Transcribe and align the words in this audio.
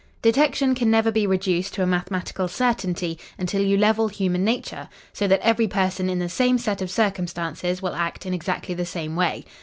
"Detection 0.23 0.73
can 0.73 0.89
never 0.89 1.11
be 1.11 1.27
reduced 1.27 1.75
to 1.75 1.83
a 1.83 1.85
mathematical 1.85 2.47
certainty 2.47 3.19
until 3.37 3.61
you 3.61 3.77
level 3.77 4.07
human 4.07 4.43
nature, 4.43 4.89
so 5.13 5.27
that 5.27 5.39
every 5.41 5.67
person 5.67 6.09
in 6.09 6.17
the 6.17 6.27
same 6.27 6.57
set 6.57 6.81
of 6.81 6.89
circumstances 6.89 7.83
will 7.83 7.93
act 7.93 8.25
in 8.25 8.33
exactly 8.33 8.73
the 8.73 8.83
same 8.83 9.15
way. 9.15 9.45